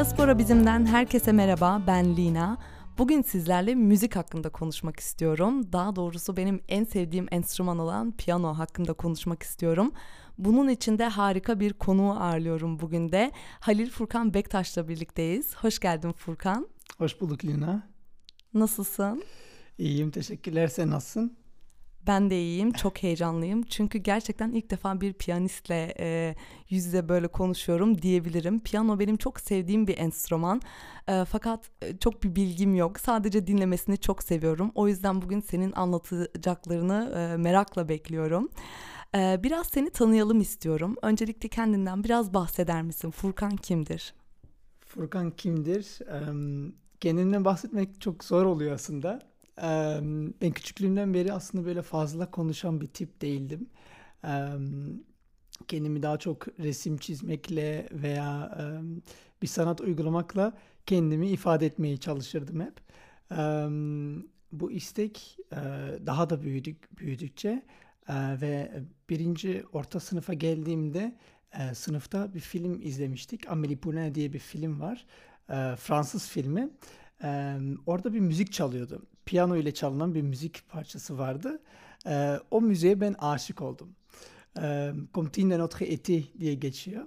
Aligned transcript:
Diaspora 0.00 0.38
Bizim'den 0.38 0.86
herkese 0.86 1.32
merhaba, 1.32 1.82
ben 1.86 2.16
Lina. 2.16 2.58
Bugün 2.98 3.22
sizlerle 3.22 3.74
müzik 3.74 4.16
hakkında 4.16 4.48
konuşmak 4.48 5.00
istiyorum. 5.00 5.72
Daha 5.72 5.96
doğrusu 5.96 6.36
benim 6.36 6.60
en 6.68 6.84
sevdiğim 6.84 7.26
enstrüman 7.30 7.78
olan 7.78 8.12
piyano 8.12 8.58
hakkında 8.58 8.92
konuşmak 8.92 9.42
istiyorum. 9.42 9.92
Bunun 10.38 10.68
için 10.68 10.98
de 10.98 11.08
harika 11.08 11.60
bir 11.60 11.72
konuğu 11.72 12.12
ağırlıyorum 12.12 12.80
bugün 12.80 13.12
de. 13.12 13.32
Halil 13.60 13.90
Furkan 13.90 14.34
Bektaş'la 14.34 14.88
birlikteyiz. 14.88 15.54
Hoş 15.56 15.78
geldin 15.78 16.12
Furkan. 16.12 16.68
Hoş 16.98 17.20
bulduk 17.20 17.44
Lina. 17.44 17.82
Nasılsın? 18.54 19.22
İyiyim, 19.78 20.10
teşekkürler. 20.10 20.68
Sen 20.68 20.90
nasılsın? 20.90 21.36
Ben 22.06 22.30
de 22.30 22.42
iyiyim, 22.42 22.72
çok 22.72 23.02
heyecanlıyım. 23.02 23.62
Çünkü 23.62 23.98
gerçekten 23.98 24.52
ilk 24.52 24.70
defa 24.70 25.00
bir 25.00 25.12
piyanistle 25.12 25.94
e, 26.00 26.34
yüz 26.68 26.84
yüze 26.86 27.08
böyle 27.08 27.28
konuşuyorum 27.28 28.02
diyebilirim. 28.02 28.60
Piyano 28.60 28.98
benim 28.98 29.16
çok 29.16 29.40
sevdiğim 29.40 29.86
bir 29.86 29.98
enstrüman. 29.98 30.60
E, 31.08 31.24
fakat 31.24 31.70
e, 31.82 31.96
çok 31.96 32.22
bir 32.22 32.34
bilgim 32.34 32.74
yok. 32.74 33.00
Sadece 33.00 33.46
dinlemesini 33.46 33.98
çok 33.98 34.22
seviyorum. 34.22 34.72
O 34.74 34.88
yüzden 34.88 35.22
bugün 35.22 35.40
senin 35.40 35.72
anlatacaklarını 35.72 37.12
e, 37.16 37.36
merakla 37.36 37.88
bekliyorum. 37.88 38.48
E, 39.14 39.40
biraz 39.42 39.66
seni 39.66 39.90
tanıyalım 39.90 40.40
istiyorum. 40.40 40.96
Öncelikle 41.02 41.48
kendinden 41.48 42.04
biraz 42.04 42.34
bahseder 42.34 42.82
misin? 42.82 43.10
Furkan 43.10 43.56
kimdir? 43.56 44.14
Furkan 44.86 45.30
kimdir? 45.30 45.98
Kendimden 47.00 47.44
bahsetmek 47.44 48.00
çok 48.00 48.24
zor 48.24 48.44
oluyor 48.44 48.72
aslında 48.74 49.29
ben 50.40 50.50
küçüklüğümden 50.50 51.14
beri 51.14 51.32
aslında 51.32 51.66
böyle 51.66 51.82
fazla 51.82 52.30
konuşan 52.30 52.80
bir 52.80 52.86
tip 52.86 53.20
değildim. 53.22 53.66
kendimi 55.68 56.02
daha 56.02 56.18
çok 56.18 56.58
resim 56.58 56.96
çizmekle 56.96 57.88
veya 57.92 58.58
bir 59.42 59.46
sanat 59.46 59.80
uygulamakla 59.80 60.52
kendimi 60.86 61.28
ifade 61.28 61.66
etmeye 61.66 61.96
çalışırdım 61.96 62.60
hep. 62.60 62.80
bu 64.52 64.72
istek 64.72 65.36
daha 66.06 66.30
da 66.30 66.42
büyüdük 66.42 66.98
büyüdükçe 66.98 67.62
ve 68.10 68.82
birinci 69.10 69.64
orta 69.72 70.00
sınıfa 70.00 70.34
geldiğimde 70.34 71.16
sınıfta 71.74 72.34
bir 72.34 72.40
film 72.40 72.80
izlemiştik. 72.82 73.44
Amélie 73.44 73.76
Poulain 73.76 74.14
diye 74.14 74.32
bir 74.32 74.38
film 74.38 74.80
var. 74.80 75.06
Fransız 75.76 76.28
filmi. 76.28 76.70
orada 77.86 78.14
bir 78.14 78.20
müzik 78.20 78.52
çalıyordu 78.52 79.02
piyano 79.26 79.56
ile 79.56 79.74
çalınan 79.74 80.14
bir 80.14 80.22
müzik 80.22 80.68
parçası 80.68 81.18
vardı. 81.18 81.62
E, 82.06 82.38
o 82.50 82.60
müziğe 82.60 83.00
ben 83.00 83.14
aşık 83.18 83.62
oldum. 83.62 83.88
E, 84.62 84.92
Comptine 85.14 85.54
de 85.54 85.58
Notre 85.58 85.86
Eti 85.86 86.38
diye 86.38 86.54
geçiyor. 86.54 87.04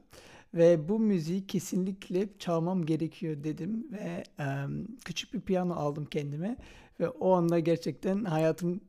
Ve 0.53 0.89
bu 0.89 0.99
müziği 0.99 1.47
kesinlikle 1.47 2.29
çalmam 2.39 2.85
gerekiyor 2.85 3.43
dedim 3.43 3.87
ve 3.91 4.23
e, 4.39 4.45
küçük 5.05 5.33
bir 5.33 5.41
piyano 5.41 5.73
aldım 5.73 6.05
kendime 6.05 6.57
ve 6.99 7.09
o 7.09 7.33
anda 7.33 7.59
gerçekten 7.59 8.23
hayatım 8.25 8.81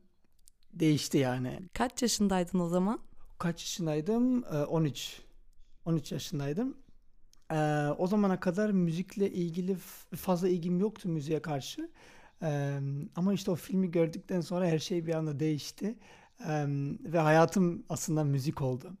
değişti 0.73 1.17
yani. 1.17 1.59
Kaç 1.73 2.01
yaşındaydın 2.01 2.59
o 2.59 2.67
zaman? 2.67 2.99
Kaç 3.39 3.61
yaşındaydım? 3.61 4.43
E, 4.43 4.57
13. 4.57 5.21
13 5.85 6.11
yaşındaydım. 6.11 6.77
E, 7.51 7.87
o 7.97 8.07
zamana 8.07 8.39
kadar 8.39 8.71
müzikle 8.71 9.31
ilgili 9.31 9.75
fazla 10.15 10.49
ilgim 10.49 10.79
yoktu 10.79 11.09
müziğe 11.09 11.41
karşı. 11.41 11.89
Ama 13.15 13.33
işte 13.33 13.51
o 13.51 13.55
filmi 13.55 13.91
gördükten 13.91 14.41
sonra 14.41 14.67
her 14.67 14.79
şey 14.79 15.05
bir 15.05 15.13
anda 15.13 15.39
değişti. 15.39 15.95
Ve 16.99 17.19
hayatım 17.19 17.85
aslında 17.89 18.23
müzik 18.23 18.61
oldu. 18.61 18.97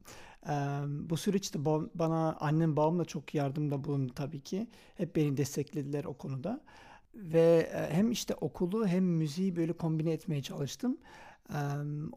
Bu 0.89 1.17
süreçte 1.17 1.65
bana 1.95 2.33
annem 2.39 2.75
babam 2.75 2.99
da 2.99 3.05
çok 3.05 3.35
yardımda 3.35 3.83
bulundu 3.83 4.13
tabii 4.15 4.41
ki. 4.41 4.67
Hep 4.95 5.15
beni 5.15 5.37
desteklediler 5.37 6.05
o 6.05 6.13
konuda. 6.13 6.61
Ve 7.15 7.69
hem 7.91 8.11
işte 8.11 8.35
okulu 8.35 8.87
hem 8.87 9.03
müziği 9.05 9.55
böyle 9.55 9.73
kombine 9.73 10.11
etmeye 10.11 10.41
çalıştım. 10.41 10.97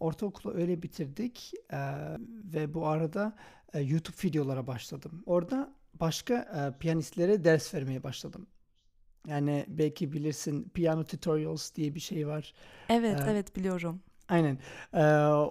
Ortaokulu 0.00 0.54
öyle 0.54 0.82
bitirdik 0.82 1.52
ee, 1.72 1.76
ve 2.44 2.74
bu 2.74 2.86
arada 2.86 3.36
e, 3.72 3.80
YouTube 3.80 4.16
videolara 4.24 4.66
başladım. 4.66 5.22
Orada 5.26 5.74
başka 5.94 6.34
e, 6.34 6.78
piyanistlere 6.78 7.44
ders 7.44 7.74
vermeye 7.74 8.02
başladım. 8.02 8.46
Yani 9.26 9.64
belki 9.68 10.12
bilirsin 10.12 10.68
Piano 10.74 11.04
Tutorials 11.04 11.74
diye 11.74 11.94
bir 11.94 12.00
şey 12.00 12.26
var. 12.26 12.54
Evet, 12.88 13.20
ee, 13.20 13.30
evet 13.30 13.56
biliyorum. 13.56 14.00
Aynen. 14.28 14.58
Ee, 14.94 15.04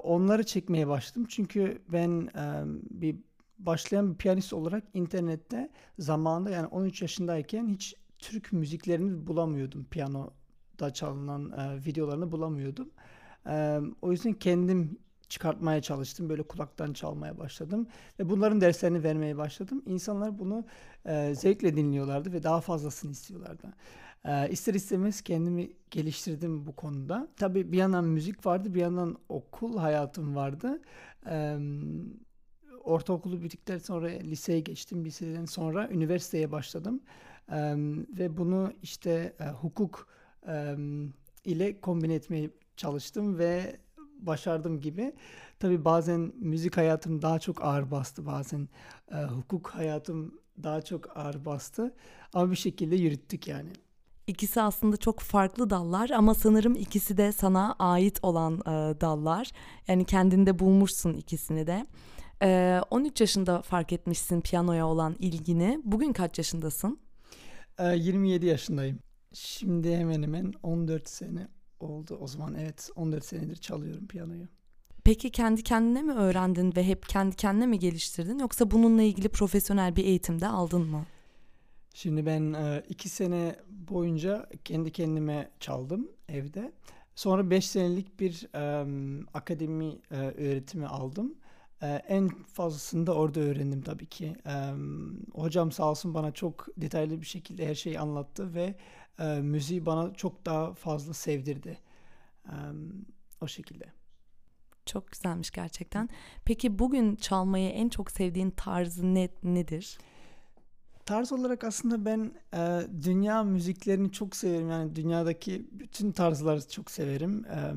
onları 0.04 0.46
çekmeye 0.46 0.88
başladım. 0.88 1.26
Çünkü 1.30 1.82
ben 1.90 2.30
e, 2.36 2.64
bir 3.02 3.16
başlayan 3.60 4.12
bir 4.12 4.18
piyanist 4.18 4.54
olarak 4.54 4.84
internette 4.94 5.70
zamanında 6.00 6.50
yani 6.50 6.68
13 6.68 7.02
yaşındayken 7.02 7.68
hiç 7.68 7.96
Türk 8.20 8.54
müziklerini 8.54 9.28
bulamıyordum. 9.28 9.86
Piyanoda 9.86 10.94
çalınan 10.94 11.52
e, 11.52 11.86
videolarını 11.86 12.32
bulamıyordum. 12.32 12.90
E, 13.50 13.80
o 14.02 14.12
yüzden 14.12 14.34
kendim 14.34 15.00
çıkartmaya 15.30 15.82
çalıştım. 15.82 16.30
Böyle 16.30 16.44
kulaktan 16.44 16.94
çalmaya 16.94 17.38
başladım 17.38 17.88
ve 18.20 18.30
bunların 18.30 18.62
derslerini 18.62 19.04
vermeye 19.04 19.38
başladım. 19.38 19.84
İnsanlar 19.86 20.40
bunu 20.40 20.66
e, 21.06 21.36
zevkle 21.36 21.76
dinliyorlardı 21.76 22.34
ve 22.34 22.44
daha 22.44 22.62
fazlasını 22.62 23.12
istiyorlardı. 23.12 23.74
E, 24.26 24.50
ister 24.50 24.74
istemez 24.74 25.22
kendimi 25.22 25.72
geliştirdim 25.92 26.66
bu 26.66 26.76
konuda. 26.76 27.28
Tabii 27.38 27.72
bir 27.72 27.78
yandan 27.78 28.06
müzik 28.06 28.46
vardı, 28.46 28.74
bir 28.74 28.82
yandan 28.82 29.18
okul 29.30 29.78
hayatım 29.78 30.36
vardı. 30.36 30.82
E, 31.30 31.58
ortaokulu 32.84 33.44
bittikten 33.44 33.78
sonra 33.78 34.08
liseye 34.08 34.60
geçtim. 34.60 35.06
Liseden 35.06 35.46
sonra 35.46 35.90
üniversiteye 35.90 36.52
başladım. 36.52 37.02
E, 37.52 37.76
ve 38.18 38.38
bunu 38.38 38.74
işte 38.82 39.36
e, 39.40 39.46
hukuk 39.50 40.08
e, 40.48 40.76
ile 41.46 41.82
kombine 41.82 42.14
etmeye 42.14 42.50
çalıştım 42.78 43.38
ve 43.38 43.80
başardım 44.20 44.80
gibi. 44.82 45.14
Tabii 45.60 45.86
bazen 45.86 46.34
müzik 46.40 46.78
hayatım 46.78 47.22
daha 47.22 47.40
çok 47.40 47.64
ağır 47.64 47.92
bastı. 47.92 48.26
Bazen 48.26 48.68
e, 49.12 49.24
hukuk 49.24 49.70
hayatım 49.70 50.34
daha 50.64 50.82
çok 50.82 51.18
ağır 51.18 51.46
bastı. 51.46 51.96
Ama 52.34 52.52
bir 52.52 52.56
şekilde 52.56 52.96
yürüttük 52.96 53.48
yani. 53.48 53.70
İkisi 54.28 54.62
aslında 54.62 54.98
çok 54.98 55.20
farklı 55.20 55.70
dallar 55.70 56.10
ama 56.10 56.34
sanırım 56.34 56.76
ikisi 56.76 57.18
de 57.18 57.32
sana 57.32 57.76
ait 57.80 58.20
olan 58.22 58.54
e, 58.54 59.02
dallar. 59.02 59.52
Yani 59.88 60.06
kendinde 60.06 60.60
bulmuşsun 60.60 61.14
ikisini 61.14 61.68
de. 61.68 61.86
E, 62.42 62.82
13 62.92 63.22
yaşında 63.22 63.62
fark 63.62 63.94
etmişsin 63.94 64.42
piyanoya 64.42 64.88
olan 64.88 65.16
ilgini. 65.20 65.82
Bugün 65.84 66.14
kaç 66.14 66.38
yaşındasın? 66.38 67.00
E, 67.80 67.96
27 67.96 68.46
yaşındayım. 68.46 69.00
Şimdi 69.34 69.96
hemen 69.96 70.24
hemen 70.24 70.54
14 70.64 71.10
sene 71.10 71.48
oldu 71.80 72.18
o 72.22 72.28
zaman. 72.28 72.56
Evet 72.56 72.90
14 72.96 73.26
senedir 73.26 73.56
çalıyorum 73.56 74.08
piyanoyu. 74.08 74.48
Peki 75.04 75.30
kendi 75.30 75.64
kendine 75.64 76.02
mi 76.02 76.14
öğrendin 76.14 76.74
ve 76.76 76.84
hep 76.84 77.10
kendi 77.10 77.36
kendine 77.36 77.66
mi 77.66 77.80
geliştirdin 77.80 78.40
yoksa 78.40 78.72
bununla 78.72 79.02
ilgili 79.02 79.30
profesyonel 79.30 79.96
bir 79.96 80.06
eğitim 80.06 80.42
de 80.42 80.48
aldın 80.48 80.82
mı? 80.82 81.06
Şimdi 81.94 82.26
ben 82.26 82.54
e, 82.54 82.84
iki 82.90 83.10
sene 83.10 83.56
boyunca 83.70 84.50
kendi 84.64 84.92
kendime 84.92 85.50
çaldım 85.60 86.08
evde. 86.30 86.72
Sonra 87.18 87.50
beş 87.50 87.68
senelik 87.68 88.20
bir 88.20 88.48
um, 88.82 89.28
akademi 89.34 89.86
uh, 89.86 90.18
öğretimi 90.18 90.88
aldım. 90.88 91.36
Uh, 91.82 92.00
en 92.08 92.30
fazlasını 92.30 93.08
da 93.08 93.14
orada 93.14 93.40
öğrendim 93.40 93.82
tabii 93.82 94.06
ki. 94.06 94.36
Um, 94.46 95.20
hocam 95.34 95.72
sağ 95.72 95.90
olsun 95.90 96.14
bana 96.14 96.32
çok 96.32 96.68
detaylı 96.78 97.22
bir 97.22 97.26
şekilde 97.26 97.68
her 97.68 97.76
şeyi 97.76 98.00
anlattı 98.00 98.54
ve 98.54 98.76
uh, 99.20 99.40
müziği 99.42 99.86
bana 99.86 100.14
çok 100.14 100.46
daha 100.46 100.74
fazla 100.74 101.14
sevdirdi. 101.14 101.80
Um, 102.52 103.06
o 103.42 103.48
şekilde. 103.48 103.86
Çok 104.86 105.12
güzelmiş 105.12 105.52
gerçekten. 105.52 106.10
Peki 106.46 106.80
bugün 106.80 107.16
çalmayı 107.16 107.70
en 107.70 107.90
çok 107.90 108.12
sevdiğin 108.12 108.52
tarzı 108.52 109.14
ne, 109.14 109.30
nedir? 109.44 109.98
Tarz 111.06 111.32
olarak 111.32 111.64
aslında 111.64 112.06
ben 112.06 112.32
e, 112.54 112.82
dünya 113.04 113.44
müziklerini 113.44 114.12
çok 114.12 114.36
severim. 114.36 114.70
Yani 114.70 114.96
dünyadaki 114.96 115.68
bütün 115.72 116.12
tarzları 116.12 116.70
çok 116.70 116.92
severim. 116.92 117.46
E, 117.46 117.74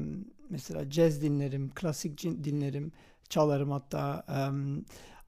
mesela 0.51 0.91
jazz 0.91 1.23
dinlerim, 1.23 1.71
klasik 1.75 2.23
dinlerim, 2.23 2.93
çalarım 3.29 3.71
hatta. 3.71 4.25
E, 4.29 4.39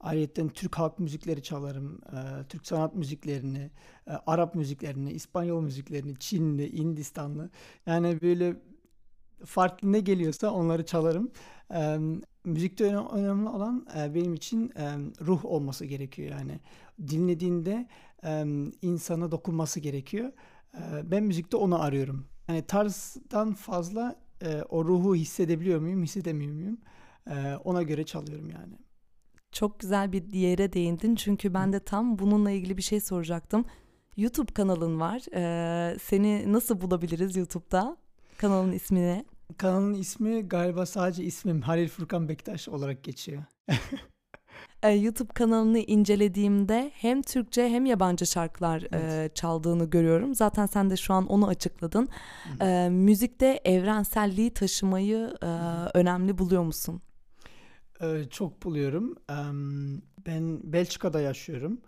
ayrıca 0.03 0.47
Türk 0.47 0.75
halk 0.75 0.99
müzikleri 0.99 1.43
çalarım, 1.43 2.01
e, 2.01 2.47
Türk 2.49 2.67
sanat 2.67 2.95
müziklerini, 2.95 3.71
e, 4.07 4.11
Arap 4.27 4.55
müziklerini, 4.55 5.11
İspanyol 5.11 5.61
müziklerini, 5.61 6.15
Çinli, 6.19 6.77
Hindistanlı. 6.77 7.49
Yani 7.85 8.21
böyle 8.21 8.55
farklı 9.45 9.91
ne 9.91 9.99
geliyorsa 9.99 10.51
onları 10.51 10.85
çalarım. 10.85 11.31
E, 11.73 11.97
müzikte 12.43 12.95
önemli 12.95 13.49
olan 13.49 13.87
e, 13.97 14.15
benim 14.15 14.33
için 14.33 14.71
e, 14.77 14.97
ruh 15.21 15.45
olması 15.45 15.85
gerekiyor 15.85 16.31
yani. 16.31 16.59
Dinlediğinde 17.07 17.87
e, 18.25 18.45
insana 18.81 19.31
dokunması 19.31 19.79
gerekiyor. 19.79 20.31
E, 20.73 21.11
ben 21.11 21.23
müzikte 21.23 21.57
onu 21.57 21.81
arıyorum. 21.81 22.25
Yani 22.47 22.61
tarzdan 22.61 23.53
fazla 23.53 24.15
e, 24.41 24.61
o 24.69 24.85
ruhu 24.85 25.15
hissedebiliyor 25.15 25.79
muyum, 25.79 26.03
hissedemiyor 26.03 26.53
muyum? 26.53 26.77
E, 27.27 27.55
ona 27.63 27.83
göre 27.83 28.03
çalıyorum 28.03 28.49
yani. 28.49 28.82
Çok 29.53 29.79
güzel 29.79 30.11
bir 30.11 30.33
yere 30.33 30.73
değindin 30.73 31.15
çünkü 31.15 31.53
ben 31.53 31.73
de 31.73 31.79
tam 31.79 32.19
bununla 32.19 32.51
ilgili 32.51 32.77
bir 32.77 32.81
şey 32.81 32.99
soracaktım. 32.99 33.65
YouTube 34.17 34.53
kanalın 34.53 34.99
var. 34.99 35.21
Ee, 35.33 35.97
seni 35.99 36.53
nasıl 36.53 36.81
bulabiliriz 36.81 37.35
YouTube'da? 37.35 37.97
Kanalın 38.37 38.71
ismi 38.71 39.01
ne? 39.01 39.25
Kanalın 39.57 39.93
ismi 39.93 40.41
galiba 40.41 40.85
sadece 40.85 41.23
ismim 41.23 41.61
Halil 41.61 41.87
Furkan 41.87 42.29
Bektaş 42.29 42.69
olarak 42.69 43.03
geçiyor. 43.03 43.43
Ee, 44.83 44.89
YouTube 44.89 45.33
kanalını 45.33 45.79
incelediğimde 45.79 46.91
hem 46.93 47.21
Türkçe 47.21 47.69
hem 47.69 47.85
yabancı 47.85 48.25
şarkılar 48.25 48.83
evet. 48.91 49.31
e, 49.31 49.33
çaldığını 49.33 49.89
görüyorum. 49.89 50.35
Zaten 50.35 50.65
sen 50.65 50.89
de 50.89 50.97
şu 50.97 51.13
an 51.13 51.27
onu 51.27 51.47
açıkladın. 51.47 52.09
E, 52.61 52.89
müzikte 52.91 53.61
evrenselliği 53.65 54.53
taşımayı 54.53 55.33
e, 55.43 55.47
önemli 55.93 56.37
buluyor 56.37 56.63
musun? 56.63 57.01
E, 58.03 58.29
çok 58.29 58.63
buluyorum. 58.63 59.15
E, 59.29 59.37
ben 60.27 60.73
Belçika'da 60.73 61.21
yaşıyorum. 61.21 61.81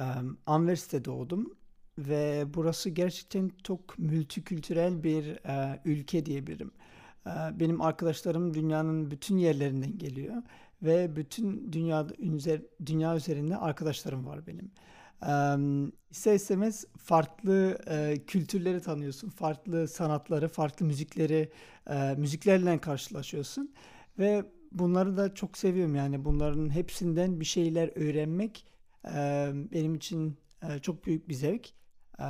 E, 0.00 0.04
Anvers'te 0.46 1.04
doğdum 1.04 1.54
ve 1.98 2.44
burası 2.54 2.90
gerçekten 2.90 3.50
çok 3.64 3.98
multikültürel 3.98 5.02
bir 5.04 5.26
e, 5.26 5.80
ülke 5.84 6.26
diyebilirim. 6.26 6.70
E, 7.26 7.30
benim 7.60 7.80
arkadaşlarım 7.80 8.54
dünyanın 8.54 9.10
bütün 9.10 9.38
yerlerinden 9.38 9.98
geliyor 9.98 10.42
ve 10.82 11.16
bütün 11.16 11.72
dünya 11.72 12.06
dünya 12.86 13.16
üzerinde 13.16 13.56
arkadaşlarım 13.56 14.26
var 14.26 14.40
benim. 14.46 14.70
İster 16.10 16.34
istemez 16.34 16.84
farklı 16.98 17.78
e, 17.86 18.16
kültürleri 18.26 18.80
tanıyorsun, 18.80 19.28
farklı 19.28 19.88
sanatları, 19.88 20.48
farklı 20.48 20.86
müzikleri, 20.86 21.52
e, 21.90 22.14
müziklerle 22.18 22.78
karşılaşıyorsun 22.78 23.74
ve 24.18 24.44
bunları 24.72 25.16
da 25.16 25.34
çok 25.34 25.58
seviyorum 25.58 25.94
yani 25.94 26.24
bunların 26.24 26.70
hepsinden 26.74 27.40
bir 27.40 27.44
şeyler 27.44 27.90
öğrenmek 27.94 28.66
e, 29.06 29.50
benim 29.72 29.94
için 29.94 30.36
e, 30.62 30.78
çok 30.78 31.06
büyük 31.06 31.28
bir 31.28 31.34
zevk. 31.34 31.68
E, 32.20 32.24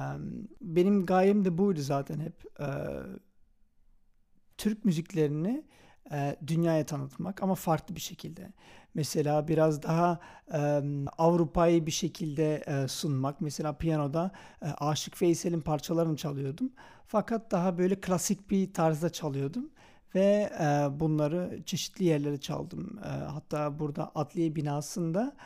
benim 0.60 1.06
gayem 1.06 1.44
de 1.44 1.58
buydu 1.58 1.80
zaten 1.80 2.20
hep 2.20 2.60
e, 2.60 2.68
Türk 4.58 4.84
müziklerini 4.84 5.64
e, 6.12 6.36
dünyaya 6.46 6.86
tanıtmak 6.86 7.42
ama 7.42 7.54
farklı 7.54 7.96
bir 7.96 8.00
şekilde. 8.00 8.52
Mesela 8.94 9.48
biraz 9.48 9.82
daha 9.82 10.20
e, 10.52 10.82
Avrupa'yı 11.18 11.86
bir 11.86 11.90
şekilde 11.90 12.56
e, 12.56 12.88
sunmak. 12.88 13.40
Mesela 13.40 13.78
piyanoda 13.78 14.30
e, 14.62 14.66
Aşık 14.66 15.22
Veysel'in 15.22 15.60
parçalarını 15.60 16.16
çalıyordum. 16.16 16.72
Fakat 17.06 17.50
daha 17.50 17.78
böyle 17.78 18.00
klasik 18.00 18.50
bir 18.50 18.72
tarzda 18.72 19.10
çalıyordum 19.10 19.70
ve 20.14 20.50
e, 20.60 21.00
bunları 21.00 21.62
çeşitli 21.66 22.04
yerlere 22.04 22.40
çaldım. 22.40 22.98
E, 23.04 23.08
hatta 23.08 23.78
burada 23.78 24.12
Adliye 24.14 24.56
binasında 24.56 25.36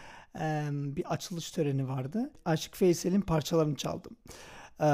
e, 0.40 0.68
bir 0.72 1.12
açılış 1.12 1.50
töreni 1.50 1.88
vardı. 1.88 2.32
Aşık 2.44 2.82
Veysel'in 2.82 3.20
parçalarını 3.20 3.76
çaldım. 3.76 4.16
Ee, 4.80 4.84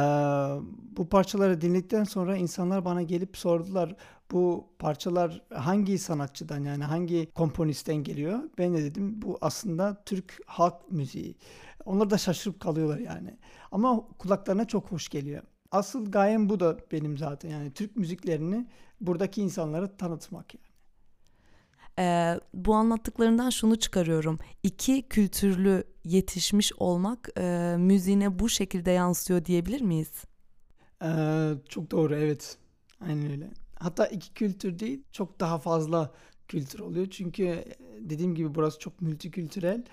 bu 0.97 1.09
parçaları 1.09 1.61
dinledikten 1.61 2.05
sonra 2.05 2.37
insanlar 2.37 2.85
bana 2.85 3.03
gelip 3.03 3.37
sordular 3.37 3.97
bu 4.31 4.69
parçalar 4.79 5.43
hangi 5.55 5.99
sanatçıdan 5.99 6.65
yani 6.65 6.85
hangi 6.85 7.31
komponistten 7.35 7.97
geliyor? 7.97 8.39
Ben 8.59 8.75
de 8.75 8.85
dedim 8.85 9.23
bu 9.23 9.39
aslında 9.41 10.03
Türk 10.07 10.41
halk 10.47 10.93
müziği. 10.93 11.37
Onlar 11.85 12.11
da 12.11 12.19
şaşırıp 12.19 12.61
kalıyorlar 12.61 12.99
yani. 12.99 13.39
Ama 13.73 14.09
kulaklarına 14.19 14.65
çok 14.65 14.93
hoş 14.93 15.09
geliyor. 15.09 15.43
Asıl 15.71 16.11
gayem 16.11 16.49
bu 16.49 16.61
da 16.61 16.79
benim 16.93 17.19
zaten 17.19 17.49
yani 17.51 17.73
Türk 17.73 17.97
müziklerini 17.97 18.67
buradaki 19.01 19.43
insanlara 19.43 19.97
tanıtmak 19.97 20.55
yani. 20.55 20.65
Ee, 21.99 22.41
bu 22.55 22.75
anlattıklarından 22.75 23.51
şunu 23.51 23.77
çıkarıyorum. 23.77 24.39
İki 24.63 25.09
kültürlü 25.09 25.85
yetişmiş 26.05 26.73
olmak 26.73 27.29
e, 27.39 27.77
müziğine 27.79 28.39
bu 28.39 28.49
şekilde 28.49 28.91
yansıyor 28.91 29.45
diyebilir 29.45 29.81
miyiz? 29.81 30.25
Ee, 31.03 31.53
çok 31.69 31.91
doğru 31.91 32.15
evet. 32.15 32.59
Aynen 33.01 33.31
öyle. 33.31 33.51
Hatta 33.79 34.07
iki 34.07 34.35
kültür 34.35 34.79
değil 34.79 35.03
çok 35.13 35.41
daha 35.41 35.59
fazla 35.59 36.15
kültür 36.49 36.79
oluyor. 36.81 37.07
Çünkü 37.11 37.45
e, 37.45 37.65
dediğim 38.01 38.35
gibi 38.35 38.55
burası 38.55 38.79
çok 38.79 39.01
multikültürel. 39.03 39.85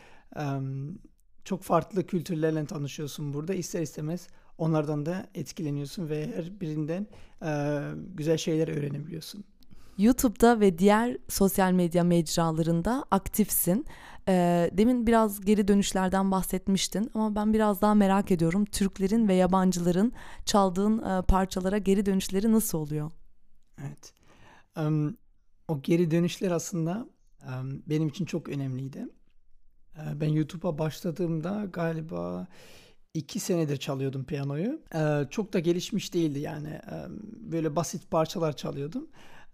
Çok 1.44 1.64
farklı 1.64 2.08
kültürlerle 2.08 2.66
tanışıyorsun 2.66 3.34
burada. 3.34 3.54
İster 3.54 3.82
istemez 3.82 4.28
onlardan 4.58 5.06
da 5.06 5.28
etkileniyorsun 5.36 6.10
ve 6.10 6.32
her 6.36 6.62
birinden 6.62 7.08
e, 7.42 7.82
güzel 8.16 8.38
şeyler 8.38 8.68
öğrenebiliyorsun. 8.68 9.44
YouTube'da 9.98 10.60
ve 10.60 10.78
diğer 10.78 11.18
sosyal 11.28 11.72
medya 11.72 12.04
mecralarında 12.04 13.06
aktifsin. 13.12 13.86
Ee, 14.30 14.70
demin 14.74 15.08
biraz 15.08 15.42
geri 15.42 15.68
dönüşlerden 15.68 16.32
bahsetmiştin 16.32 17.12
ama 17.14 17.36
ben 17.36 17.54
biraz 17.54 17.82
daha 17.82 17.96
merak 17.96 18.32
ediyorum. 18.32 18.66
Türklerin 18.66 19.28
ve 19.28 19.34
yabancıların 19.34 20.12
çaldığın 20.46 20.98
e, 21.04 21.22
parçalara 21.22 21.78
geri 21.78 22.06
dönüşleri 22.06 22.52
nasıl 22.52 22.78
oluyor? 22.78 23.12
Evet. 23.82 24.14
Um, 24.78 25.18
o 25.68 25.82
geri 25.82 26.12
dönüşler 26.12 26.52
aslında 26.52 27.08
um, 27.48 27.84
benim 27.90 28.08
için 28.08 28.26
çok 28.26 28.50
önemliydi. 28.50 29.08
Ben 30.16 30.28
YouTube'a 30.28 30.78
başladığımda 30.78 31.66
galiba 31.74 32.48
iki 33.18 33.40
senedir 33.40 33.78
çalıyordum 33.78 34.24
piyanoyu. 34.24 34.82
Uh, 34.96 35.30
çok 35.30 35.54
da 35.54 35.60
gelişmiş 35.60 36.14
değildi 36.14 36.40
yani. 36.40 36.80
Um, 36.92 37.20
böyle 37.52 37.76
basit 37.76 38.12
parçalar 38.12 38.56
çalıyordum. 38.56 39.08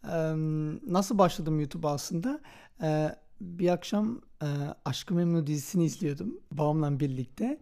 Um, 0.04 0.94
nasıl 0.94 1.18
başladım 1.18 1.60
YouTube'a 1.60 1.92
aslında? 1.92 2.40
Uh, 2.82 3.10
bir 3.42 3.70
akşam 3.70 4.22
uh, 4.42 4.48
Aşkı 4.86 5.14
Memnu 5.14 5.48
dizisini 5.48 5.86
izliyordum 5.86 6.40
babamla 6.52 7.00
birlikte. 7.00 7.60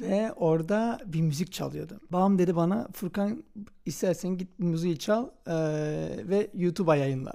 Ve 0.00 0.32
orada 0.32 0.98
bir 1.06 1.20
müzik 1.20 1.52
çalıyordu. 1.52 2.00
Babam 2.10 2.38
dedi 2.38 2.56
bana 2.56 2.88
Furkan 2.92 3.44
istersen 3.86 4.38
git 4.38 4.48
bu 4.60 4.66
müziği 4.66 4.98
çal 4.98 5.26
e, 5.46 5.54
ve 6.28 6.50
YouTube'a 6.54 6.96
yayınla. 6.96 7.32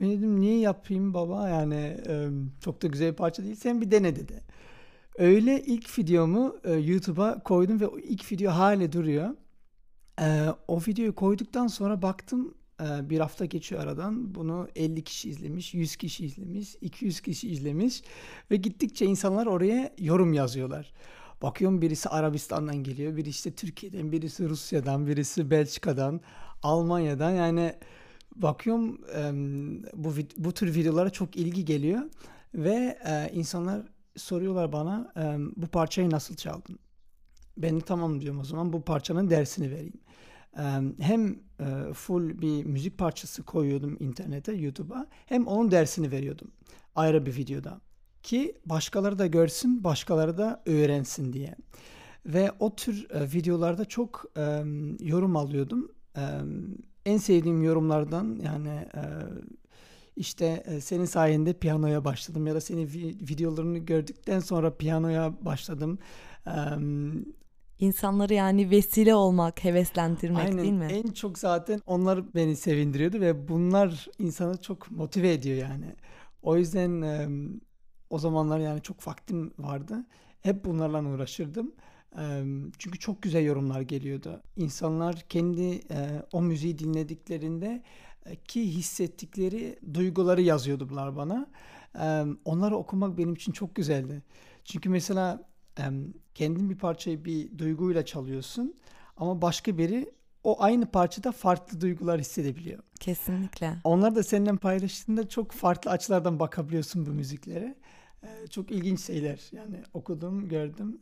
Ben 0.00 0.10
dedim 0.10 0.40
niye 0.40 0.58
yapayım 0.58 1.14
baba 1.14 1.48
yani 1.48 1.96
e, 2.08 2.28
çok 2.60 2.82
da 2.82 2.86
güzel 2.86 3.10
bir 3.10 3.16
parça 3.16 3.42
değil 3.42 3.54
sen 3.54 3.80
bir 3.80 3.90
dene 3.90 4.16
dedi. 4.16 4.42
Öyle 5.18 5.62
ilk 5.62 5.98
videomu 5.98 6.56
e, 6.64 6.72
YouTube'a 6.72 7.42
koydum 7.42 7.80
ve 7.80 7.86
ilk 8.02 8.32
video 8.32 8.52
hala 8.52 8.92
duruyor. 8.92 9.30
E, 10.20 10.46
o 10.68 10.80
videoyu 10.80 11.14
koyduktan 11.14 11.66
sonra 11.66 12.02
baktım 12.02 12.54
e, 12.80 13.10
bir 13.10 13.20
hafta 13.20 13.44
geçiyor 13.44 13.82
aradan. 13.82 14.34
Bunu 14.34 14.68
50 14.76 15.04
kişi 15.04 15.30
izlemiş, 15.30 15.74
100 15.74 15.96
kişi 15.96 16.24
izlemiş, 16.24 16.76
200 16.80 17.20
kişi 17.20 17.50
izlemiş 17.50 18.02
ve 18.50 18.56
gittikçe 18.56 19.06
insanlar 19.06 19.46
oraya 19.46 19.94
yorum 19.98 20.32
yazıyorlar. 20.32 20.92
Bakıyorum 21.42 21.82
birisi 21.82 22.08
Arabistan'dan 22.08 22.76
geliyor, 22.76 23.16
birisi 23.16 23.30
işte 23.30 23.50
Türkiye'den, 23.50 24.12
birisi 24.12 24.48
Rusya'dan, 24.48 25.06
birisi 25.06 25.50
Belçika'dan, 25.50 26.20
Almanya'dan. 26.62 27.30
Yani 27.30 27.74
bakıyorum 28.36 29.00
bu 29.94 30.12
bu 30.36 30.52
tür 30.52 30.74
videolara 30.74 31.10
çok 31.10 31.36
ilgi 31.36 31.64
geliyor 31.64 32.02
ve 32.54 32.98
insanlar 33.32 33.82
soruyorlar 34.20 34.72
bana 34.72 35.12
bu 35.56 35.66
parçayı 35.66 36.10
nasıl 36.10 36.36
çaldın? 36.36 36.78
Ben 37.56 37.80
tamam 37.80 38.20
diyorum 38.20 38.40
o 38.40 38.44
zaman 38.44 38.72
bu 38.72 38.82
parçanın 38.82 39.30
dersini 39.30 39.70
vereyim. 39.70 40.00
Hem 41.00 41.38
full 41.94 42.42
bir 42.42 42.64
müzik 42.64 42.98
parçası 42.98 43.42
koyuyordum 43.42 43.96
internete, 44.00 44.52
YouTube'a 44.52 45.06
hem 45.26 45.46
onun 45.46 45.70
dersini 45.70 46.10
veriyordum 46.10 46.50
ayrı 46.94 47.26
bir 47.26 47.36
videoda 47.36 47.80
ki 48.22 48.56
başkaları 48.66 49.18
da 49.18 49.26
görsün, 49.26 49.84
başkaları 49.84 50.38
da 50.38 50.62
öğrensin 50.66 51.32
diye. 51.32 51.54
Ve 52.26 52.52
o 52.58 52.76
tür 52.76 53.10
e, 53.10 53.32
videolarda 53.32 53.84
çok 53.84 54.24
e, 54.36 54.62
yorum 55.00 55.36
alıyordum. 55.36 55.92
E, 56.16 56.22
en 57.06 57.16
sevdiğim 57.16 57.62
yorumlardan 57.62 58.40
yani 58.44 58.68
e, 58.68 59.02
işte 60.16 60.62
e, 60.66 60.80
senin 60.80 61.04
sayende 61.04 61.52
piyanoya 61.52 62.04
başladım 62.04 62.46
ya 62.46 62.54
da 62.54 62.60
senin 62.60 62.86
vi- 62.86 63.28
videolarını 63.30 63.78
gördükten 63.78 64.40
sonra 64.40 64.76
piyanoya 64.76 65.44
başladım. 65.44 65.98
İnsanları 67.78 68.34
yani 68.34 68.70
vesile 68.70 69.14
olmak, 69.14 69.64
heveslendirmek 69.64 70.38
Aynen. 70.44 70.58
değil 70.58 70.72
mi? 70.72 70.88
En 70.90 71.10
çok 71.12 71.38
zaten 71.38 71.80
onlar 71.86 72.34
beni 72.34 72.56
sevindiriyordu 72.56 73.20
ve 73.20 73.48
bunlar 73.48 74.08
insanı 74.18 74.60
çok 74.62 74.90
motive 74.90 75.32
ediyor 75.32 75.56
yani. 75.58 75.94
O 76.42 76.56
yüzden 76.56 76.90
o 78.10 78.18
zamanlar 78.18 78.58
yani 78.58 78.82
çok 78.82 79.06
vaktim 79.06 79.52
vardı. 79.58 80.06
Hep 80.40 80.64
bunlarla 80.64 81.04
uğraşırdım. 81.04 81.72
Çünkü 82.78 82.98
çok 82.98 83.22
güzel 83.22 83.44
yorumlar 83.44 83.80
geliyordu. 83.80 84.42
İnsanlar 84.56 85.24
kendi 85.28 85.80
o 86.32 86.42
müziği 86.42 86.78
dinlediklerinde 86.78 87.82
ki 88.44 88.74
hissettikleri 88.74 89.78
duyguları 89.94 90.42
yazıyordular 90.42 91.16
bana. 91.16 91.46
Onları 92.44 92.76
okumak 92.76 93.18
benim 93.18 93.34
için 93.34 93.52
çok 93.52 93.74
güzeldi. 93.74 94.22
Çünkü 94.64 94.88
mesela 94.88 95.48
kendin 96.34 96.70
bir 96.70 96.78
parçayı 96.78 97.24
bir 97.24 97.58
duyguyla 97.58 98.04
çalıyorsun 98.04 98.74
ama 99.16 99.42
başka 99.42 99.78
biri 99.78 100.12
o 100.44 100.62
aynı 100.62 100.86
parçada 100.86 101.32
farklı 101.32 101.80
duygular 101.80 102.20
hissedebiliyor. 102.20 102.82
Kesinlikle. 103.00 103.76
Onlar 103.84 104.14
da 104.14 104.22
seninle 104.22 104.56
paylaştığında 104.56 105.28
çok 105.28 105.52
farklı 105.52 105.90
açılardan 105.90 106.40
bakabiliyorsun 106.40 107.06
bu 107.06 107.10
müziklere. 107.10 107.76
Çok 108.50 108.70
ilginç 108.70 109.00
şeyler 109.00 109.40
yani 109.52 109.82
okudum, 109.94 110.48
gördüm. 110.48 111.00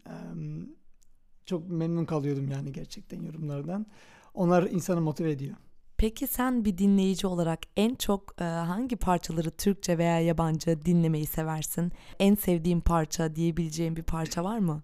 Çok 1.46 1.70
memnun 1.70 2.04
kalıyordum 2.04 2.50
yani 2.50 2.72
gerçekten 2.72 3.22
yorumlardan. 3.22 3.86
Onlar 4.34 4.62
insanı 4.62 5.00
motive 5.00 5.30
ediyor. 5.30 5.56
Peki 5.98 6.26
sen 6.26 6.64
bir 6.64 6.78
dinleyici 6.78 7.26
olarak 7.26 7.60
en 7.76 7.94
çok 7.94 8.40
e, 8.40 8.44
hangi 8.44 8.96
parçaları 8.96 9.50
Türkçe 9.50 9.98
veya 9.98 10.20
yabancı 10.20 10.84
dinlemeyi 10.84 11.26
seversin? 11.26 11.92
En 12.18 12.34
sevdiğin 12.34 12.80
parça 12.80 13.36
diyebileceğin 13.36 13.96
bir 13.96 14.02
parça 14.02 14.44
var 14.44 14.58
mı? 14.58 14.82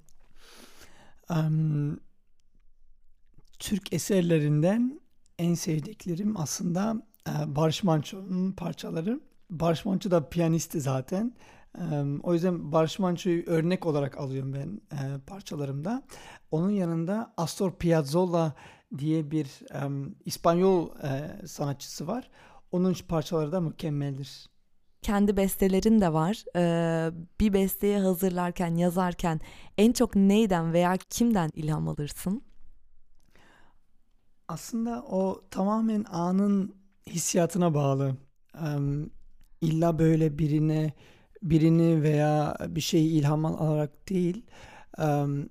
Um, 1.30 2.00
Türk 3.58 3.92
eserlerinden 3.92 5.00
en 5.38 5.54
sevdiklerim 5.54 6.40
aslında 6.40 7.02
e, 7.28 7.56
Barış 7.56 7.82
Manço'nun 7.82 8.52
parçaları. 8.52 9.20
Barış 9.50 9.84
Manço 9.84 10.10
da 10.10 10.28
piyanisti 10.28 10.80
zaten. 10.80 11.34
O 12.22 12.34
yüzden 12.34 12.72
Barış 12.72 12.98
Manço'yu 12.98 13.42
örnek 13.46 13.86
olarak 13.86 14.18
alıyorum 14.18 14.52
ben 14.52 14.80
e, 14.96 15.18
parçalarımda. 15.26 16.02
Onun 16.50 16.70
yanında 16.70 17.34
Astor 17.36 17.72
Piazzolla 17.72 18.54
diye 18.98 19.30
bir 19.30 19.46
um, 19.84 20.14
İspanyol 20.24 20.88
e, 20.96 21.46
sanatçısı 21.46 22.06
var. 22.06 22.30
Onun 22.72 22.96
parçaları 23.08 23.52
da 23.52 23.60
mükemmeldir. 23.60 24.46
Kendi 25.02 25.36
bestelerin 25.36 26.00
de 26.00 26.12
var. 26.12 26.44
Ee, 26.56 27.10
bir 27.40 27.52
besteyi 27.52 27.98
hazırlarken, 27.98 28.74
yazarken 28.74 29.40
en 29.78 29.92
çok 29.92 30.16
neyden 30.16 30.72
veya 30.72 30.96
kimden 31.10 31.50
ilham 31.54 31.88
alırsın? 31.88 32.42
Aslında 34.48 35.02
o 35.02 35.44
tamamen 35.50 36.04
anın 36.10 36.74
hissiyatına 37.06 37.74
bağlı. 37.74 38.16
Um, 38.60 39.10
illa 39.60 39.98
böyle 39.98 40.38
birine 40.38 40.92
birini 41.42 42.02
veya 42.02 42.56
bir 42.68 42.80
şeyi 42.80 43.10
ilham 43.10 43.44
alarak 43.44 44.08
değil, 44.08 44.46
um, 44.98 45.48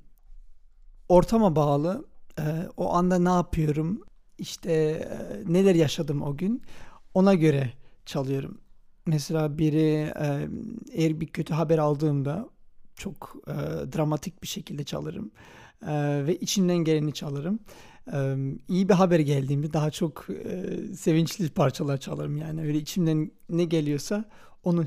ortama 1.10 1.56
bağlı 1.56 2.06
e, 2.40 2.44
o 2.78 2.94
anda 2.94 3.20
ne 3.20 3.30
yapıyorum, 3.30 4.02
işte 4.38 4.72
e, 4.72 5.54
neler 5.54 5.76
yaşadım 5.76 6.22
o 6.22 6.38
gün 6.38 6.62
ona 7.14 7.34
göre 7.34 7.74
çalıyorum. 8.06 8.62
Mesela 9.06 9.58
biri 9.58 10.14
e, 10.20 10.48
eğer 10.92 11.22
bir 11.22 11.28
kötü 11.28 11.54
haber 11.54 11.78
aldığımda 11.78 12.50
çok 12.96 13.36
e, 13.48 13.54
dramatik 13.98 14.44
bir 14.44 14.48
şekilde 14.48 14.84
çalarım 14.84 15.32
e, 15.88 16.24
ve 16.28 16.36
içimden 16.36 16.78
geleni 16.78 17.14
çalarım. 17.14 17.60
E, 18.14 18.36
iyi 18.68 18.90
bir 18.90 18.94
haber 18.94 19.20
geldiğimde 19.20 19.74
daha 19.74 19.92
çok 19.92 20.28
e, 20.30 20.70
sevinçli 20.96 21.50
parçalar 21.50 21.98
çalarım 21.98 22.38
yani 22.38 22.62
öyle 22.62 22.78
içimden 22.78 23.32
ne 23.50 23.66
geliyorsa 23.66 24.26
onu 24.64 24.86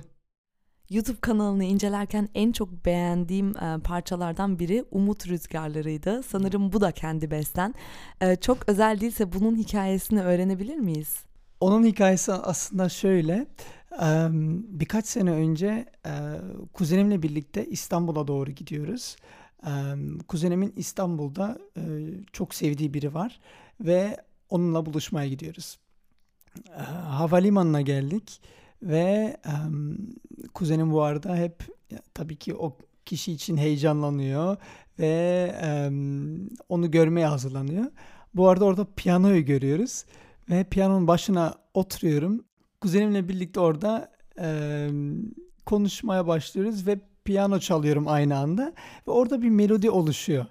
YouTube 0.91 1.21
kanalını 1.21 1.65
incelerken 1.65 2.29
en 2.35 2.53
çok 2.53 2.85
beğendiğim 2.85 3.57
e, 3.57 3.79
parçalardan 3.85 4.59
biri 4.59 4.85
Umut 4.91 5.29
Rüzgarları'ydı. 5.29 6.23
Sanırım 6.23 6.73
bu 6.73 6.81
da 6.81 6.93
kendi 6.93 7.31
besten. 7.31 7.75
E, 8.21 8.37
çok 8.37 8.69
özel 8.69 9.01
değilse 9.01 9.33
bunun 9.33 9.57
hikayesini 9.57 10.23
öğrenebilir 10.23 10.77
miyiz? 10.77 11.17
Onun 11.61 11.85
hikayesi 11.85 12.33
aslında 12.33 12.89
şöyle. 12.89 13.47
E, 14.03 14.29
birkaç 14.81 15.07
sene 15.07 15.31
önce 15.31 15.87
e, 16.07 16.13
kuzenimle 16.73 17.23
birlikte 17.23 17.67
İstanbul'a 17.67 18.27
doğru 18.27 18.51
gidiyoruz. 18.51 19.17
E, 19.67 19.71
kuzenimin 20.29 20.73
İstanbul'da 20.77 21.59
çok 22.33 22.55
sevdiği 22.55 22.95
biri 22.95 23.15
var 23.15 23.41
ve 23.81 24.17
onunla 24.51 24.87
buluşmaya 24.87 25.29
gidiyoruz. 25.29 25.79
Havalimanına 27.09 27.81
geldik 27.81 28.41
ve 28.83 29.37
um, 29.47 29.99
kuzenim 30.55 30.93
bu 30.93 31.03
arada 31.03 31.37
hep 31.37 31.63
ya, 31.91 31.99
tabii 32.15 32.37
ki 32.37 32.55
o 32.55 32.77
kişi 33.05 33.33
için 33.33 33.57
heyecanlanıyor 33.57 34.57
ve 34.99 35.55
um, 35.89 36.49
onu 36.69 36.91
görmeye 36.91 37.27
hazırlanıyor. 37.27 37.85
Bu 38.35 38.49
arada 38.49 38.65
orada 38.65 38.87
piyanoyu 38.97 39.45
görüyoruz 39.45 40.05
ve 40.51 40.65
piyanonun 40.65 41.09
başına 41.09 41.55
oturuyorum. 41.75 42.45
Kuzenimle 42.81 43.29
birlikte 43.29 43.61
orada 43.61 44.13
um, 44.39 45.35
konuşmaya 45.67 46.27
başlıyoruz 46.27 46.87
ve 46.87 47.01
piyano 47.25 47.59
çalıyorum 47.59 48.09
aynı 48.09 48.39
anda 48.39 48.73
ve 49.09 49.11
orada 49.11 49.43
bir 49.43 49.51
melodi 49.51 49.91
oluşuyor. 49.91 50.47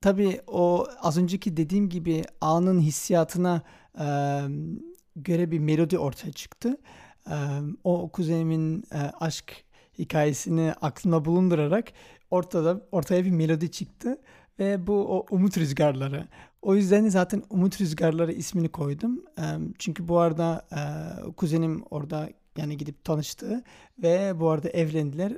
Tabii 0.00 0.40
o 0.46 0.86
az 1.00 1.18
önceki 1.18 1.56
dediğim 1.56 1.88
gibi 1.88 2.24
anın 2.40 2.80
hissiyatına 2.80 3.62
um, 3.94 4.80
göre 5.16 5.50
bir 5.50 5.58
melodi 5.58 5.98
ortaya 5.98 6.32
çıktı 6.32 6.76
o 7.84 8.08
kuzenimin 8.08 8.84
aşk 9.20 9.64
hikayesini 9.98 10.72
aklımda 10.80 11.24
bulundurarak 11.24 11.92
ortada 12.30 12.80
ortaya 12.92 13.24
bir 13.24 13.30
melodi 13.30 13.70
çıktı 13.70 14.18
ve 14.58 14.86
bu 14.86 14.92
o 14.92 15.26
umut 15.30 15.58
rüzgarları. 15.58 16.28
O 16.62 16.74
yüzden 16.74 17.08
zaten 17.08 17.42
umut 17.50 17.80
rüzgarları 17.80 18.32
ismini 18.32 18.68
koydum. 18.68 19.24
Çünkü 19.78 20.08
bu 20.08 20.18
arada 20.18 20.66
kuzenim 21.36 21.82
orada 21.90 22.28
yani 22.56 22.76
gidip 22.76 23.04
tanıştı 23.04 23.62
ve 24.02 24.40
bu 24.40 24.50
arada 24.50 24.68
evlendiler 24.68 25.32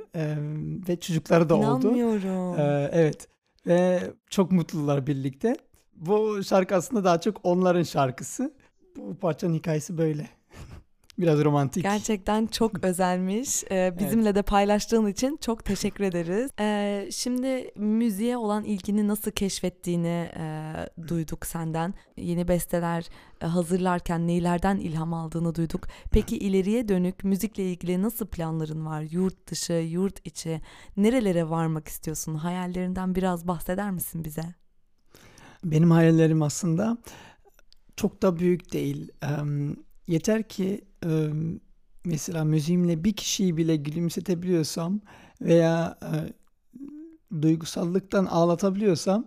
ve 0.89 1.01
çocukları 1.01 1.49
da 1.49 1.55
oldu. 1.55 1.97
İnanmıyorum. 1.97 2.57
Evet 2.93 3.29
ve 3.67 4.01
çok 4.31 4.53
mutlular 4.53 5.07
birlikte. 5.07 5.57
Bu 5.97 6.45
şarkı 6.45 6.75
aslında 6.75 7.05
daha 7.05 7.21
çok 7.21 7.41
onların 7.43 7.83
şarkısı. 7.83 8.55
Bu 8.97 9.15
parçanın 9.15 9.55
hikayesi 9.55 9.99
böyle. 9.99 10.29
Biraz 11.21 11.45
romantik. 11.45 11.83
Gerçekten 11.83 12.47
çok 12.47 12.85
özelmiş. 12.85 13.65
Ee, 13.71 13.95
bizimle 13.99 14.25
evet. 14.25 14.37
de 14.37 14.43
paylaştığın 14.43 15.07
için 15.07 15.39
çok 15.41 15.65
teşekkür 15.65 16.05
ederiz. 16.05 16.51
Ee, 16.61 17.09
şimdi 17.13 17.71
müziğe 17.77 18.37
olan 18.37 18.65
ilgini 18.65 19.09
nasıl 19.09 19.31
keşfettiğini 19.31 20.31
e, 20.37 20.75
duyduk 21.09 21.47
senden. 21.47 21.95
Yeni 22.17 22.49
besteler 22.49 23.09
e, 23.41 23.47
hazırlarken 23.47 24.27
neylerden 24.27 24.77
ilham 24.77 25.15
aldığını 25.15 25.55
duyduk. 25.55 25.87
Peki 26.11 26.39
ileriye 26.39 26.89
dönük 26.89 27.25
müzikle 27.25 27.71
ilgili 27.71 28.03
nasıl 28.03 28.27
planların 28.27 28.87
var? 28.87 29.03
Yurt 29.03 29.51
dışı, 29.51 29.73
yurt 29.73 30.27
içi 30.27 30.61
nerelere 30.97 31.51
varmak 31.51 31.89
istiyorsun? 31.89 32.35
Hayallerinden 32.35 33.15
biraz 33.15 33.49
bahseder 33.49 33.91
misin 33.91 34.25
bize? 34.25 34.45
Benim 35.65 35.91
hayallerim 35.91 36.43
aslında 36.43 36.99
çok 37.97 38.23
da 38.23 38.39
büyük 38.39 38.73
değil. 38.73 39.13
Yeter 40.07 40.49
ki 40.49 40.90
e, 41.05 41.11
mesela 42.05 42.45
müziğimle 42.45 43.05
bir 43.05 43.13
kişiyi 43.13 43.57
bile 43.57 43.77
gülümsetebiliyorsam 43.77 45.01
veya 45.41 45.99
e, 46.03 46.13
duygusallıktan 47.43 48.27
ağlatabiliyorsam 48.27 49.27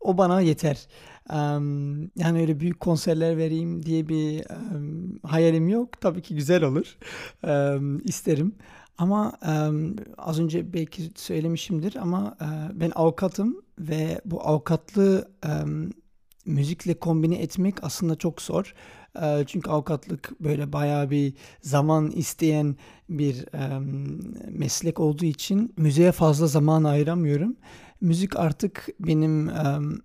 o 0.00 0.18
bana 0.18 0.40
yeter. 0.40 0.86
Um, 1.30 2.02
yani 2.16 2.40
öyle 2.40 2.60
büyük 2.60 2.80
konserler 2.80 3.36
vereyim 3.36 3.86
diye 3.86 4.08
bir 4.08 4.44
um, 4.50 5.18
hayalim 5.22 5.68
yok. 5.68 6.00
Tabii 6.00 6.22
ki 6.22 6.34
güzel 6.34 6.62
olur. 6.62 6.98
Um, 7.42 8.00
isterim. 8.04 8.54
Ama 8.98 9.32
az 10.18 10.40
önce 10.40 10.72
belki 10.72 11.10
söylemişimdir 11.16 11.96
ama 11.96 12.36
uh, 12.40 12.80
ben 12.80 12.92
avukatım 12.94 13.62
ve 13.78 14.20
bu 14.24 14.42
avukatlığı 14.42 15.28
müzikle 16.46 16.94
kombine 16.94 17.36
etmek 17.36 17.84
aslında 17.84 18.16
çok 18.16 18.42
zor. 18.42 18.74
Çünkü 19.46 19.70
avukatlık 19.70 20.40
böyle 20.40 20.72
bayağı 20.72 21.10
bir 21.10 21.34
zaman 21.62 22.10
isteyen 22.10 22.76
bir 23.08 23.44
meslek 24.48 25.00
olduğu 25.00 25.24
için 25.24 25.74
müziğe 25.76 26.12
fazla 26.12 26.46
zaman 26.46 26.84
ayıramıyorum. 26.84 27.56
Müzik 28.00 28.36
artık 28.36 28.88
benim 29.00 29.50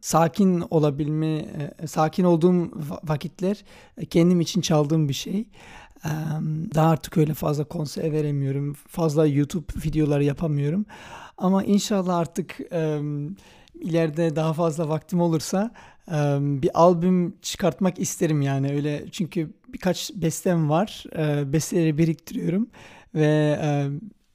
sakin 0.01 0.63
olabilme, 0.69 1.45
sakin 1.87 2.23
olduğum 2.23 2.71
vakitler 3.03 3.63
kendim 4.09 4.41
için 4.41 4.61
çaldığım 4.61 5.09
bir 5.09 5.13
şey. 5.13 5.45
Daha 6.75 6.89
artık 6.89 7.17
öyle 7.17 7.33
fazla 7.33 7.63
konser 7.63 8.11
veremiyorum. 8.11 8.73
Fazla 8.73 9.27
YouTube 9.27 9.65
videoları 9.85 10.23
yapamıyorum. 10.23 10.85
Ama 11.37 11.63
inşallah 11.63 12.17
artık 12.17 12.59
ileride 13.73 14.35
daha 14.35 14.53
fazla 14.53 14.89
vaktim 14.89 15.21
olursa 15.21 15.71
bir 16.39 16.69
albüm 16.73 17.37
çıkartmak 17.41 17.99
isterim 17.99 18.41
yani 18.41 18.73
öyle 18.73 19.05
çünkü 19.11 19.53
birkaç 19.73 20.11
bestem 20.15 20.69
var 20.69 21.03
besteleri 21.45 21.97
biriktiriyorum 21.97 22.69
ve 23.15 23.59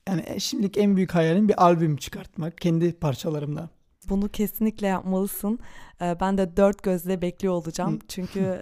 yani 0.08 0.24
şimdilik 0.38 0.78
en 0.78 0.96
büyük 0.96 1.14
hayalim 1.14 1.48
bir 1.48 1.64
albüm 1.64 1.96
çıkartmak 1.96 2.58
kendi 2.58 2.92
parçalarımla. 2.92 3.68
Bunu 4.08 4.28
kesinlikle 4.28 4.86
yapmalısın. 4.86 5.58
Ben 6.00 6.38
de 6.38 6.56
dört 6.56 6.82
gözle 6.82 7.22
bekliyor 7.22 7.54
olacağım. 7.54 7.98
Çünkü 8.08 8.60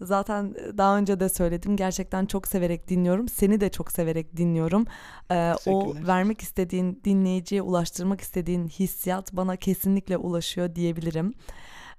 zaten 0.00 0.54
daha 0.78 0.98
önce 0.98 1.20
de 1.20 1.28
söyledim. 1.28 1.76
Gerçekten 1.76 2.26
çok 2.26 2.48
severek 2.48 2.88
dinliyorum. 2.88 3.28
Seni 3.28 3.60
de 3.60 3.68
çok 3.68 3.92
severek 3.92 4.36
dinliyorum. 4.36 4.84
O 5.66 5.94
vermek 6.06 6.40
istediğin, 6.40 7.00
dinleyiciye 7.04 7.62
ulaştırmak 7.62 8.20
istediğin 8.20 8.68
hissiyat 8.68 9.32
bana 9.32 9.56
kesinlikle 9.56 10.16
ulaşıyor 10.16 10.74
diyebilirim. 10.74 11.34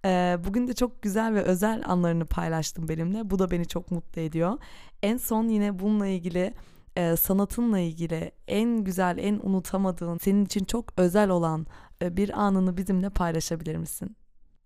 Ee, 0.05 0.37
bugün 0.45 0.67
de 0.67 0.73
çok 0.73 1.01
güzel 1.01 1.33
ve 1.33 1.41
özel 1.41 1.83
anlarını 1.85 2.25
paylaştım 2.25 2.87
benimle. 2.87 3.29
Bu 3.29 3.39
da 3.39 3.51
beni 3.51 3.67
çok 3.67 3.91
mutlu 3.91 4.21
ediyor. 4.21 4.57
En 5.03 5.17
son 5.17 5.47
yine 5.47 5.79
bununla 5.79 6.07
ilgili 6.07 6.53
e, 6.95 7.15
sanatınla 7.15 7.79
ilgili 7.79 8.31
en 8.47 8.83
güzel, 8.83 9.17
en 9.17 9.39
unutamadığın, 9.43 10.17
senin 10.17 10.45
için 10.45 10.65
çok 10.65 10.85
özel 10.97 11.29
olan 11.29 11.65
e, 12.01 12.17
bir 12.17 12.41
anını 12.41 12.77
bizimle 12.77 13.09
paylaşabilir 13.09 13.75
misin? 13.75 14.15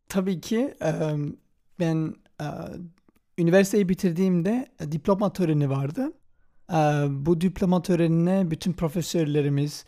Tabii 0.10 0.42
ki 0.42 0.76
ben 1.80 2.16
üniversiteyi 3.38 3.90
bitirdiğimde 3.90 4.68
diploma 4.92 5.34
töreni 5.34 5.70
vardı. 5.70 6.12
Bu 7.26 7.42
diploma 7.42 7.82
törenine 7.82 8.52
bütün 8.52 8.74
profesörlerimiz, 8.74 9.86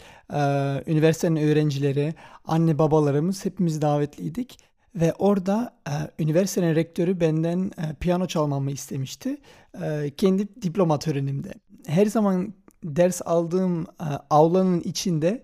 üniversitenin 0.88 1.42
öğrencileri, 1.42 2.14
anne 2.46 2.80
babalarımız 2.80 3.46
hepimiz 3.46 3.82
davetliydik. 3.82 4.60
Ve 4.96 5.14
orada 5.14 5.78
üniversitenin 6.20 6.76
rektörü 6.76 7.20
benden 7.20 7.72
piyano 8.00 8.28
çalmamı 8.28 8.72
istemişti. 8.72 9.38
Kendi 10.18 10.62
diploma 10.62 11.00
törenimde. 11.00 11.54
Her 11.88 12.06
zaman 12.06 12.54
ders 12.84 13.22
aldığım 13.26 13.86
avlanın 14.30 14.82
içinde 14.82 15.44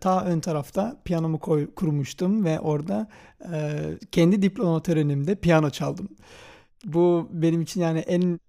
ta 0.00 0.24
ön 0.24 0.40
tarafta 0.40 1.00
piyanomu 1.04 1.38
koy, 1.38 1.74
kurmuştum 1.74 2.44
ve 2.44 2.60
orada 2.60 3.08
kendi 4.12 4.42
diploma 4.42 4.82
törenimde 4.82 5.34
piyano 5.34 5.70
çaldım. 5.70 6.08
Bu 6.84 7.28
benim 7.32 7.60
için 7.60 7.80
yani 7.80 7.98
en 7.98 8.40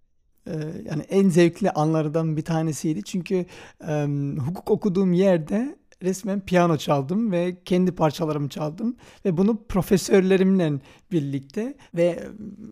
yani 0.89 1.01
en 1.09 1.29
zevkli 1.29 1.71
anlardan 1.71 2.37
bir 2.37 2.41
tanesiydi. 2.41 3.03
Çünkü 3.03 3.45
e, 3.87 4.07
hukuk 4.37 4.71
okuduğum 4.71 5.13
yerde 5.13 5.75
resmen 6.03 6.39
piyano 6.39 6.77
çaldım 6.77 7.31
ve 7.31 7.57
kendi 7.65 7.91
parçalarımı 7.91 8.49
çaldım 8.49 8.95
ve 9.25 9.37
bunu 9.37 9.63
profesörlerimle 9.63 10.73
birlikte 11.11 11.73
ve 11.95 12.27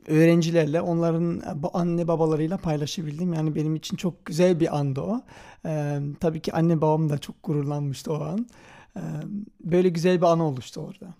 öğrencilerle 0.08 0.82
onların 0.82 1.42
anne 1.74 2.08
babalarıyla 2.08 2.58
paylaşabildim. 2.58 3.34
Yani 3.34 3.56
benim 3.56 3.76
için 3.76 3.98
çok 3.98 4.26
güzel 4.26 4.60
bir 4.60 4.78
andı 4.78 5.02
o. 5.02 5.22
Ee, 5.66 6.00
tabii 6.20 6.40
ki 6.40 6.54
anne 6.54 6.82
babam 6.82 7.10
da 7.10 7.18
çok 7.18 7.36
gururlanmıştı 7.44 8.14
o 8.14 8.22
an. 8.22 8.48
Ee, 8.98 9.02
böyle 9.64 9.90
güzel 9.90 10.22
bir 10.22 10.26
anı 10.26 10.48
oluştu 10.48 10.82
orada. 10.82 11.14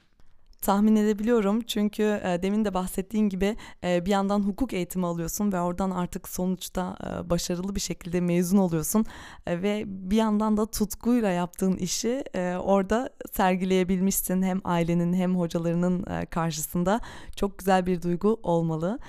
Tahmin 0.62 0.96
edebiliyorum 0.96 1.62
çünkü 1.62 2.04
e, 2.04 2.44
demin 2.44 2.66
de 2.66 2.74
bahsettiğin 2.74 3.30
gibi 3.30 3.58
e, 3.84 4.06
bir 4.06 4.12
yandan 4.12 4.40
hukuk 4.40 4.74
eğitimi 4.74 5.06
alıyorsun 5.06 5.52
ve 5.52 5.62
oradan 5.62 5.92
artık 5.92 6.30
sonuçta 6.30 6.98
e, 7.04 7.30
başarılı 7.30 7.76
bir 7.76 7.80
şekilde 7.80 8.22
mezun 8.22 8.58
oluyorsun 8.58 9.06
e, 9.48 9.62
ve 9.62 9.84
bir 9.88 10.18
yandan 10.18 10.58
da 10.58 10.66
tutkuyla 10.66 11.30
yaptığın 11.30 11.76
işi 11.76 12.24
e, 12.36 12.56
orada 12.56 13.10
sergileyebilmişsin 13.32 14.42
hem 14.42 14.62
ailenin 14.64 15.14
hem 15.14 15.36
hocalarının 15.36 16.06
e, 16.12 16.26
karşısında 16.26 17.02
çok 17.36 17.60
güzel 17.60 17.86
bir 17.86 18.02
duygu 18.02 18.40
olmalı. 18.44 19.00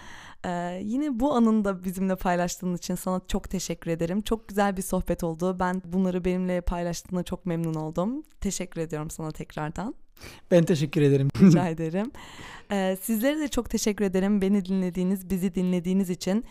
Ee, 0.45 0.81
yine 0.85 1.21
bu 1.21 1.35
anını 1.35 1.65
da 1.65 1.85
bizimle 1.85 2.17
paylaştığın 2.17 2.75
için 2.75 2.95
sana 2.95 3.21
çok 3.29 3.51
teşekkür 3.51 3.91
ederim. 3.91 4.21
Çok 4.21 4.49
güzel 4.49 4.77
bir 4.77 4.83
sohbet 4.83 5.25
oldu. 5.25 5.57
Ben 5.61 5.83
bunları 5.85 6.25
benimle 6.25 6.61
paylaştığına 6.61 7.23
çok 7.23 7.47
memnun 7.47 7.75
oldum. 7.75 8.23
Teşekkür 8.41 8.81
ediyorum 8.81 9.11
sana 9.11 9.31
tekrardan. 9.31 9.95
Ben 10.51 10.65
teşekkür 10.65 11.03
ederim. 11.03 11.29
Rica 11.41 11.69
ederim. 11.69 12.11
Ee, 12.73 12.97
sizlere 13.03 13.39
de 13.39 13.49
çok 13.49 13.71
teşekkür 13.71 14.05
ederim 14.05 14.43
beni 14.43 14.65
dinlediğiniz, 14.65 15.31
bizi 15.31 15.55
dinlediğiniz 15.55 16.11
için. 16.11 16.45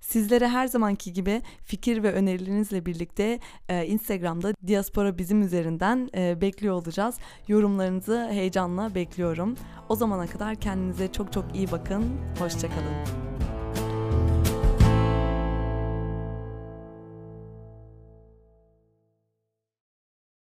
Sizlere 0.00 0.48
her 0.48 0.66
zamanki 0.66 1.12
gibi 1.12 1.42
fikir 1.64 2.02
ve 2.02 2.12
önerilerinizle 2.12 2.86
birlikte 2.86 3.38
e, 3.68 3.86
Instagram'da 3.86 4.54
Diaspora 4.66 5.18
Bizim 5.18 5.42
üzerinden 5.42 6.08
e, 6.16 6.40
bekliyor 6.40 6.74
olacağız. 6.74 7.18
Yorumlarınızı 7.48 8.28
heyecanla 8.30 8.94
bekliyorum. 8.94 9.54
O 9.88 9.96
zamana 9.96 10.26
kadar 10.26 10.54
kendinize 10.54 11.12
çok 11.12 11.32
çok 11.32 11.56
iyi 11.56 11.70
bakın. 11.70 12.04
Hoşçakalın. 12.38 13.33